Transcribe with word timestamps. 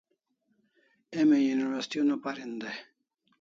Emi 1.19 1.39
university 1.53 1.97
una 2.05 2.17
parin 2.25 2.51
dai 2.61 2.77